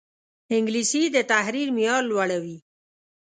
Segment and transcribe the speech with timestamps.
[0.55, 2.57] انګلیسي د تحریر معیار لوړوي